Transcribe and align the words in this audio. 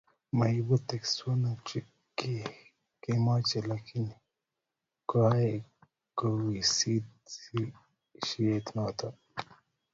Maibu 0.37 0.75
teksosiek 0.89 1.87
kiekimoche 2.17 3.59
lakini 3.71 4.13
konye 5.09 5.49
kowisisit 6.19 7.07
sikishet 7.37 8.65
noto 8.77 9.07